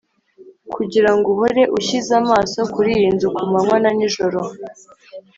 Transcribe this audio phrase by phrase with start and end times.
[0.75, 4.39] kugira ngo uhore ushyize amaso kuri iyi nzu ku manywa na nijoro,